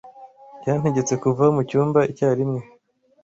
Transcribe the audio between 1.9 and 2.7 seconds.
icyarimwe.